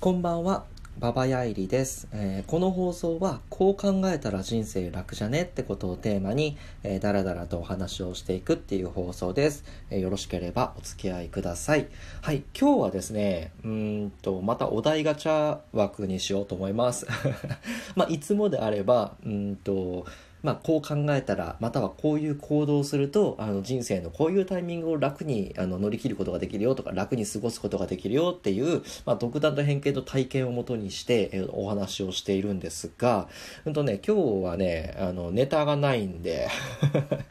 [0.00, 0.64] こんばんは、
[1.00, 11.88] ババヤイリです、えーこの放送は、こう考えたら人生楽じゃねってことをテーマに、えー、だらだらとお話をしていくっていう放送です、えーよろしければお付き合いください。
[12.22, 17.04] はい、今日はですね、うんと、またお題ガチャ枠にしようと思います。
[17.96, 20.06] まあ、いつもであれば、うんと、
[20.42, 33.28] まあ、こう考えたらまたはこういう行動をするとあの人生のこういうタイミングを楽にあの乗り切ることができるよとか楽に過ごすことができるよっていう、まあ、独断と偏見と体験をもとにしてえお話をしているんですが、
[33.64, 36.48] うんとね、今日はねあのネタがないんで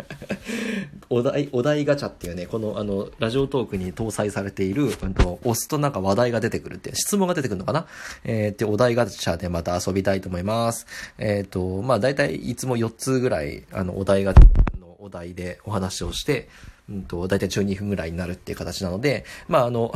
[1.09, 7.87] お題お題ガチャっていうねこのあのラジオトークに搭載されている、うん、と押すとなんか話題が出てくるって質問が出てくるのかな、
[8.23, 10.85] えー、ってお題ガチャでまた遊びたいと思います。
[11.17, 16.49] えっ、とまあ大体いつも4つぐらいあのお題ガチャのお題でお話をして
[16.89, 19.93] うんと、だいたい12分ぐらいになるっていう形なので、まあ、あの、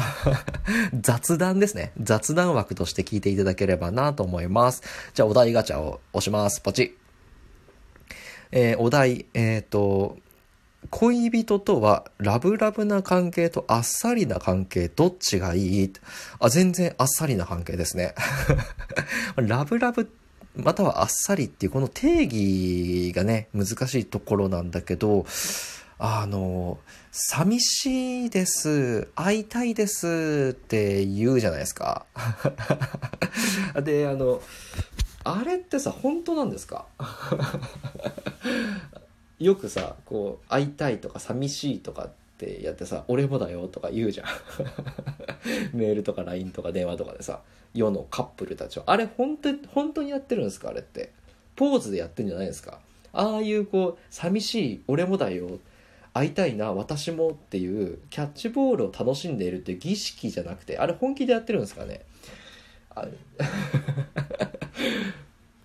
[1.00, 1.94] 雑談ですね。
[2.02, 4.84] 雑談枠として聞いていただければなと思います。
[5.14, 6.60] じゃあ、お題ガチャを押します。
[6.60, 6.98] ポチ。
[8.52, 10.18] えーお題、えっ、と、
[10.90, 15.94] 恋人とはラブラブな関係とあっさりな関係どっちがいい？
[16.40, 18.14] あ、全然あっさりな関係ですね。
[19.38, 20.21] ラブラブって
[20.56, 25.26] またはあっさりっていうこの定義がね、難しいところなんだけど、
[25.98, 26.80] あの、
[27.12, 32.06] 寂しいです、会いたいですって言うじゃないですか。
[33.84, 34.42] で、あの、
[35.24, 36.88] あれってさ、本当なんですか？
[39.40, 44.28] よくさ、こう、会いたいとか寂しいとかっってやってさ、俺もだよとか言うじゃん。
[45.78, 47.42] メールとか LINE とか電話とかでさ、
[47.76, 48.86] 世のカップルたちは。
[48.88, 51.12] あれ本当に、本当にやってるんですかあれって。
[51.56, 52.80] ポーズでやってんじゃないですか
[53.14, 55.60] ああいうこう、寂しい、俺もだよ。
[56.14, 62.02] 会いたいな、私もっていう、キャッチボールを楽しんでいるっていう儀式じゃなくて、あれ本気でやってるんですかね
[62.90, 63.08] あ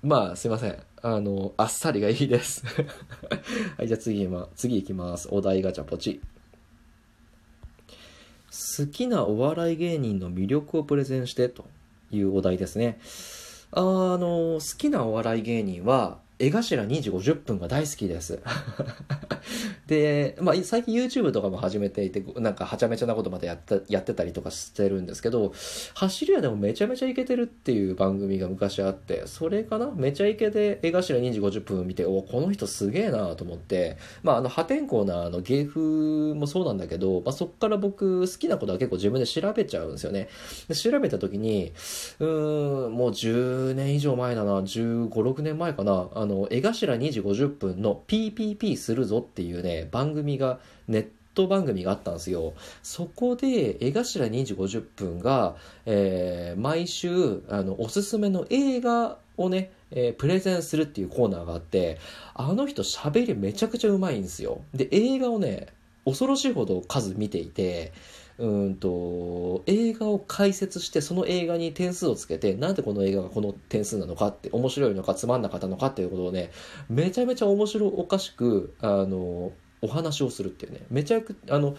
[0.02, 0.76] まあ、すいません。
[1.02, 2.64] あの、あっさりがいいです。
[3.76, 5.28] はい、じゃあ次、ま、次行きます。
[5.32, 6.20] お題ガチャポチ。
[8.78, 11.66] 好きなお笑い芸人の魅力をプレゼンしてと
[12.10, 12.98] いうお題ですね。
[13.70, 18.40] あの、好きなお笑い芸人は、江頭2時50分が大好きです。
[19.86, 25.52] で、まあ、最近 YouTube とかも始めていて、なんかはちゃめちゃなことまでやったやってたりとかしてるんですけど、
[25.94, 29.90] 走り屋でもめちゃめちゃイケてるっていう番組が昔あって、それかな？
[29.94, 40.28] めちゃイケで江頭2時50分を見て、おこの人すげえなと思って、まあ、あの、破天荒なあの芸風もそうなんだけど、まあ、そっから僕好きなことは結構自分で調べちゃうんですよね。
[40.68, 41.72] で調べた時に、
[42.18, 52.54] うーん、もう10年以上前だな、15、6年前かな、あの、江頭2時50分の PPP するぞっていうね、番組が、ネット番組があったんですよ。
[52.82, 55.54] そこで、江頭2時50分が、
[55.86, 61.98] えー毎週、あの、おすすめの映画をね、えープレゼンするっていうコーナーがあって、
[62.34, 64.62] あの人喋りめちゃくちゃうまいんですよ。
[64.74, 65.68] で、映画をね、
[66.04, 67.92] 恐ろしいほど数見ていて、
[68.38, 76.50] うんと映画を解説してその映画に点数をつけてなんでこの映画がこの点数なのかって面白いのかつまんなかったのかっていうことをね
[76.90, 80.80] めちゃめちゃ面白おかしくあのお話をするっていうね。
[80.90, 81.76] めちゃくあの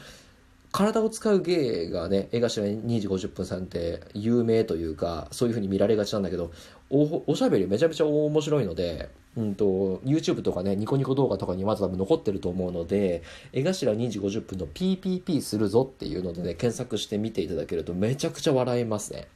[0.71, 6.51] 体を使う芸がね江頭2時50分さんって有名というかそういうふうに見られがちなんだけど
[6.89, 13.21] おおしゃべりめちゃめちゃ面白いので、うんと、YouTube とかね、ニコニコ動画とかにまず多分残ってると思うので、
[13.53, 19.27] 江頭2時50分の PPP するぞっていうのでね、検索してみていただけるとめちゃくちゃ笑えますね。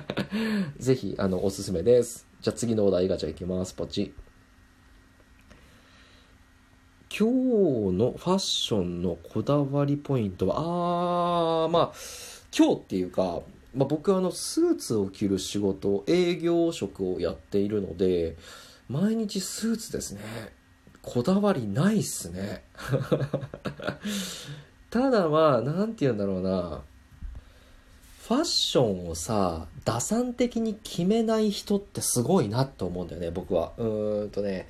[0.80, 2.26] ぜひ、あの、おすすめです。
[2.40, 3.74] じゃあ次のお題ガチャいきます。
[3.74, 4.14] ポチ。
[7.18, 11.92] 今日のファッションのこだわりポイントは、あー、まあ、
[12.56, 13.42] 今日っていうか、
[13.74, 18.36] まあ、僕はあのスーツを着る仕事営業職をやっているので
[18.88, 20.20] 毎日スーツですね。
[21.02, 22.64] こだわりないっすね。
[24.90, 26.82] ただまあなんて言うんだろうな。
[28.26, 33.72] ファッションをさ打算的に決めない人ってすごいなと思うんだよね僕は。
[33.76, 34.66] うーんとね。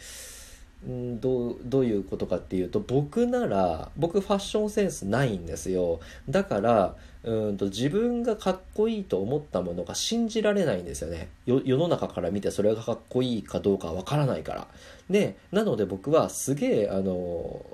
[0.85, 6.01] どうどういうことかっていうと僕なら僕ファッションセンスないんですよ。
[6.29, 6.95] だから
[7.25, 11.29] うんと自分がかっこいいと思ったものが信じられないんですよね。
[11.47, 14.69] よ世の中から見てそれがかっこいいかどうかわからないから。
[15.11, 17.65] でなので僕はすげえあの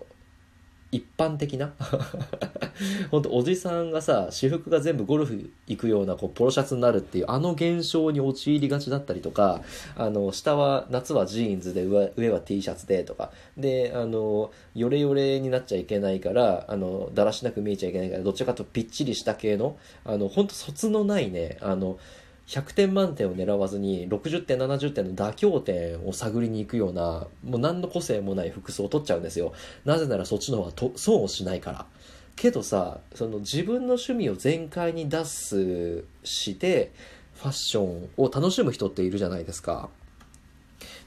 [0.93, 1.73] 一般的な？
[3.11, 9.63] 本当おじさんがさ私服が全部ゴルフ行くようなこうポロシャツになるっていうあの現象に陥りがちだったりとか
[9.97, 21.99] あの下は夏はジーンズで上上は T シャツでとかであのヨレヨレになっちゃいけないからあのだらしなく見えちゃいけないからどっちかというとぴっちりした系のあの本当卒のないねあの
[22.47, 29.53] 100点満点を狙わずに60点70点の妥協点を探りに行くようなもう何の個性もない服装を取っちゃうんですよ。
[29.85, 31.87] なぜならそっちの方がと損をしないから。
[32.35, 36.91] けどさその自分の趣味を全開に出すして
[37.35, 39.89] ファッションを楽しむ人っているじゃないですか。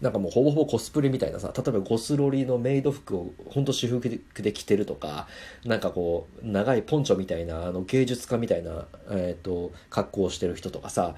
[0.01, 5.27] なんかもうほぼほぼコスプレみたいなさ例えばゴスロリのメイド服をほんと私服で着てるとか
[5.65, 11.15] なんかこう長いポンチョみたいなあの芸術家みたいな、えーと、格好をしてる人とかさ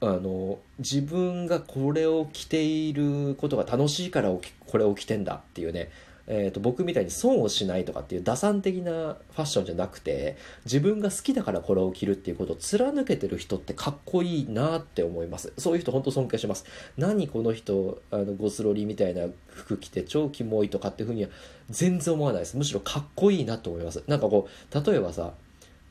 [0.00, 4.30] あの自分がこれを着ていることが楽しいから
[4.66, 5.90] これを着てんだっていうね
[6.30, 10.36] えーと、僕みたいに損をしないとかっていう打算的なファッションじゃなくて
[10.66, 15.54] 自分が好きだからこれを着るっていうことを貫けてる人ってかっこいいなって思います。
[15.56, 16.66] そういう人本当尊敬します。
[16.98, 21.30] 何この人あのゴスロリみたいな服着て超キモいとかっていうふうには
[21.70, 22.58] 全然思わないです。
[22.58, 24.02] むしろかっこいいなと思います。
[24.06, 25.32] なんかこう例えばさ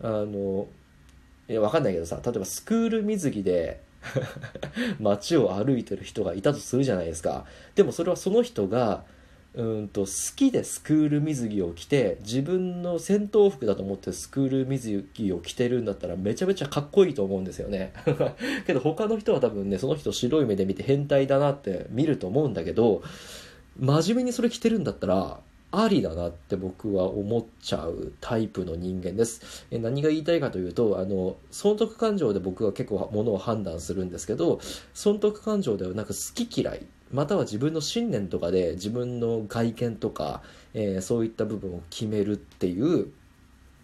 [0.01, 0.67] あの
[1.49, 3.81] いやわかんないけどさ例えばスクール水着で
[5.01, 7.45] 街を歩いてる人がいたとするじゃないですか。
[7.73, 9.03] でもそれはその人が
[9.57, 17.91] うんと好きでスクール水着を着て自分の戦闘服だと思ってスクール水着を着てるんだったらめちゃめちゃかっこいいと思うんですよね
[18.67, 23.01] けど他の人は多分ねその人白い目で見て変態だなって見ると思うんだけど
[23.79, 25.39] 真面目にそれ着てるんだったら
[25.71, 29.65] ありだなって僕は思っちゃうタイプの人間です。
[29.69, 34.61] え何が言いたいかというと、あの、損得感情で僕は結構ものを判断するんですけど、
[34.93, 40.41] 損得感情ではなく好き嫌いまたは自分の信念とかで自分の外見とか、
[40.73, 43.07] えー、そういった部分を決めるっていう、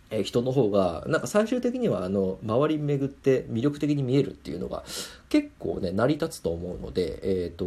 [0.09, 4.83] えー、人の方がなんか最終的にはあの周り巡って魅力的に見えるっていうのが
[5.29, 7.65] 結構ね成り立つと思うので、えーと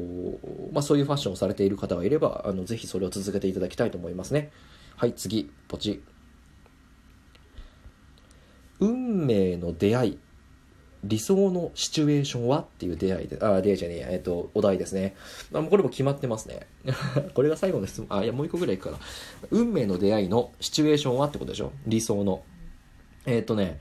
[0.72, 4.50] まあ、そういうファッションをされている方がいればあのぜひそれを続けていただきたいと思いますね。
[4.96, 6.02] はい次ポチ。
[8.78, 10.18] 運命の出会い。
[11.06, 15.14] 理想のシチュエーションはっていう出会いで、あ、出会いじゃねえや、えっ、と、お題ですね。
[15.52, 16.66] あもうこれも決まってますね。
[17.34, 18.98] これが最後の質問、あ、いや、もう一個ぐらいいくかな。
[19.50, 21.72] 運命の出会いのシチュエーションはってことでしょ？
[21.86, 22.42] 理想の。
[23.24, 23.80] えっ、とね、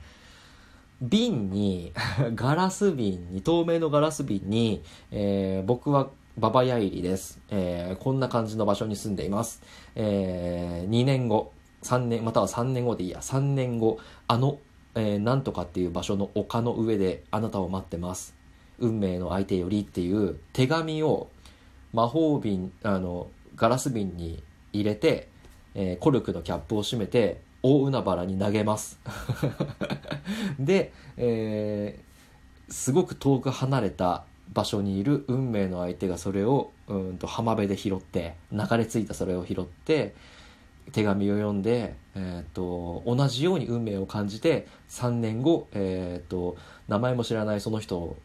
[1.00, 1.92] 瓶に、
[2.34, 8.02] ガラス瓶に、透明のガラス瓶に、えー、僕はババヤイリです、えー。
[8.02, 9.62] こんな感じの場所に住んでいます。
[9.94, 11.52] えー、2年後、
[11.82, 14.58] 3年、または3年後でいいや、3年後、あの
[14.96, 18.34] えー、なんとかっていう場所の丘の上であなたを待ってます。
[18.78, 21.28] 運命の相手よりっていう手紙を
[21.92, 25.28] 魔法瓶あのガラス瓶に入れて、
[25.74, 28.98] えー、コルクのキャップを閉めて大海原に投げます。
[30.58, 40.14] で、えー、すごく遠く離れた場所にいる運命の相手がそれをうんと浜辺で拾って流れ着いたそれを拾って
[40.92, 46.56] 手紙を読んで、えーと、同じように運命を感じて3年後、えーと、
[46.88, 48.16] 名前も知らないその人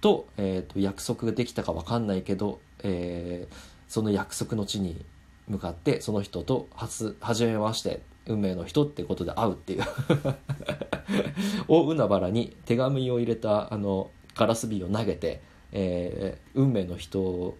[0.00, 3.54] と,、えーと、約束ができたか分かんないけど、えー、
[3.88, 5.04] その約束の地に
[5.48, 9.82] 向かってその人と初初めまして運命の人ってことで会うっていう。
[11.68, 17.56] 大海原に手紙を入れたあのガラス瓶を投げて、えー、運命の人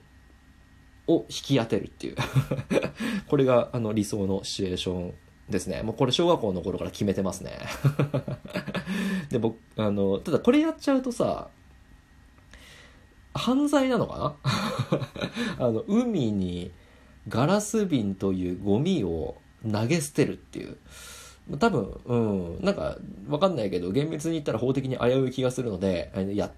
[1.06, 2.16] を引き当てるっていう
[3.28, 5.14] これがあの理想のシチュエーション
[5.48, 5.82] ですね。
[5.82, 7.58] もうこれ小学校の頃から決めてますね。
[9.28, 11.48] で、僕、あの、ただこれやっちゃうとさ、
[13.34, 14.38] 犯罪なのか
[15.58, 15.61] な？
[15.66, 16.70] あの、海に
[17.28, 19.37] ガラス瓶というゴミを
[19.70, 20.78] 投げ捨てるっていう。
[21.58, 22.96] 多分、うん、なんか、
[23.28, 26.52] わかんないけど、厳密に言ったら法的に危うい気がするので、やっ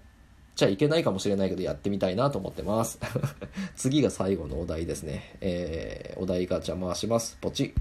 [0.56, 2.98] ちゃいけないかもしれないけどやってみたいなと思ってます。
[3.76, 5.36] 次が最後のお題ですね。
[5.42, 7.36] えー、お題ガチャ回します。
[7.40, 7.74] ポチ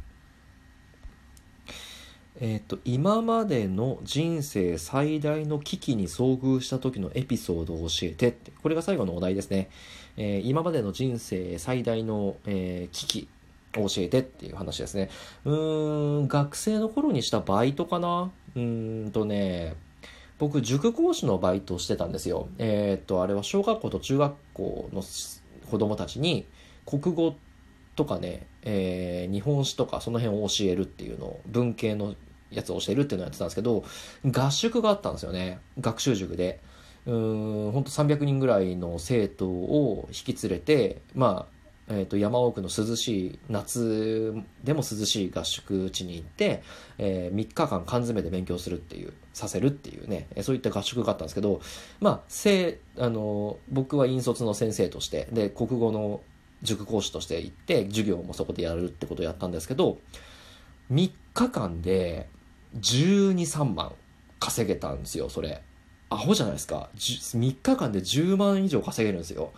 [2.41, 8.51] えっ、ー、と、今までの人生最大の危機に遭遇した時のエピソードを教えてって。
[8.62, 9.70] これが最後のお題ですね。
[10.17, 13.27] えー、今までの人生最大の、えー、危機
[13.77, 15.10] を教えてっていう話ですね。
[15.46, 19.75] うーん、学生の頃にしたバイトかなうーんとね、
[20.38, 22.50] 僕、塾講師のバイトをしてたんですよ。
[22.58, 25.01] えー、っと、あれは小学校と中学校の
[25.70, 26.46] 子供たちに、
[26.86, 27.36] 国語
[27.96, 32.15] とかね、えー、日本史とかその辺を教えるっていうのを、文系の
[32.51, 33.86] やつを教えるっていうのをやってたんですけど、
[34.25, 35.60] 合宿があったんですよね。
[35.80, 36.60] 学習塾で。
[37.06, 41.54] うん、ほんと300人ぐらいの生徒を引き連れて、まあ、
[41.88, 46.63] えー、と山奥の涼しい夏でも涼しい合宿地に行って、
[46.98, 51.62] えー、3日間缶詰で勉強するっていうさせるっていうねそういった合宿があったんですけど
[52.00, 56.22] まあせあの僕は引率の先生としてで国語の
[56.63, 60.00] 塾講師として行って授業もそこでやるってことをやったんですけど
[60.92, 62.30] 3日間で
[62.80, 63.94] 123万
[64.39, 65.62] 稼げたんですよそれ
[66.10, 66.89] アホじゃないですか。
[66.96, 69.51] 3日間で10万以上稼げるんですよ。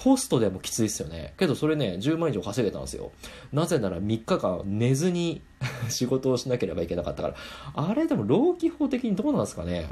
[0.00, 1.34] ホストでもきついですよね。
[1.38, 3.12] けどそれね、10万以上稼げたんですよ。
[3.52, 5.42] なぜなら3日間寝ずに
[5.90, 7.34] 仕事をしなければいけなかったから。
[7.74, 9.90] あれでも労基法的にどうなんですかね。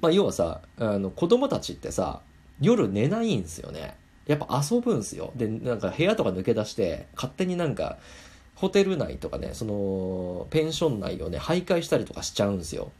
[0.00, 2.22] まあ要はさ、あの子供たちってさ、
[2.60, 3.96] 夜寝ないんですよね。
[4.26, 5.32] やっぱ遊ぶんすよ。
[5.36, 7.98] で、なんか部屋とか抜け出して、勝手になんか、
[8.56, 12.90] ホテル内とかね、その、ペンション内をね、徘徊したりとかしちゃうんですよ。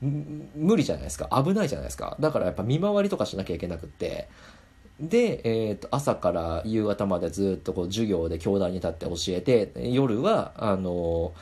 [0.00, 1.28] 無理じゃないですか。
[1.30, 2.16] 危ないじゃないですか。
[2.18, 4.28] だからやっぱ見回りとかしなきゃいけなくって。
[5.00, 11.34] で、えー、と朝から夕方までずっとこう授業で教壇に立って教えて、夜は、あの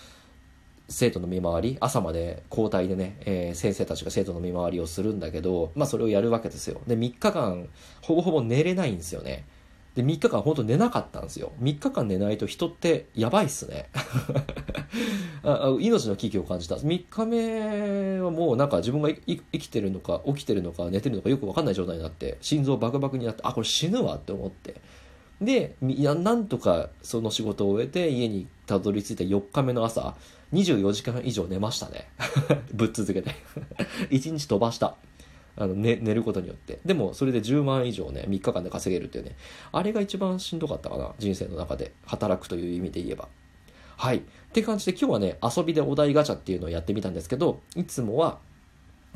[0.88, 6.80] 生徒の見回り、朝まで交代でね、えー、先生たちが生徒の見回りをするんだけど、まあそれをやるわけですよ。
[6.86, 7.68] で、3日間、
[8.02, 9.44] ほぼほぼ寝れないんですよね。
[9.94, 11.52] で、3日間本当寝なかったんですよ。
[11.60, 13.90] 3日間寝ないと人ってやばいっすね。
[15.80, 16.76] 命の危機を感じた。
[16.76, 24.80] 3日目はもうなんか自分が生きてるのか起きてるのか寝てるのかよくわかんない状態になって、心臓バクバクになって、あ、これ死ぬわって思って。
[25.42, 30.14] で、いや、なんとかその仕事を終えて家にたどり着いた4日目の朝、
[30.52, 32.08] 24時間以上寝ましたね。
[32.72, 33.34] ぶっ続けて。
[34.10, 34.96] 1日飛ばした。
[35.56, 36.80] あの、ね、寝ることによって。
[36.84, 39.36] でも、それで10万以上ね、3日間で稼げるっていうね。
[39.72, 41.12] あれが一番しんどかったかな。
[41.18, 41.92] 人生の中で。
[42.06, 43.28] 働くという意味で言えば。
[43.96, 44.18] はい。
[44.18, 44.20] っ
[44.52, 48.38] て感じで今日はね、遊びでお題ガチャっていうのをやってみたんですけど、いつもは、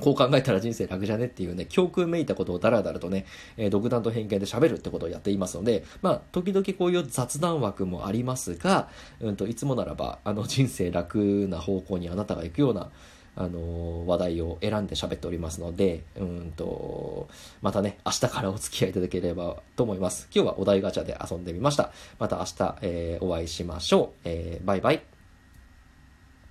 [0.00, 1.24] こう考えたら人生楽じゃね？
[1.24, 3.24] っていうね、教訓めいたことをダラダラとね、
[3.56, 8.90] えー、独断と偏見で喋るってことをやっていますので、まあ、時々こういう雑談枠もありますが、
[9.20, 12.90] うんと、いつもならば、あの、人生楽な方向にあなたが行くような、
[13.36, 17.28] あの話題を選んで喋っておりますので、うんと、
[17.62, 20.28] またね、明日からお付き合いいただければと思います。
[20.34, 21.92] 今日はお題ガチャで遊んでみました。
[22.18, 24.20] また明日、えー、お会いしましょう。
[24.24, 25.15] えー、バイバイ。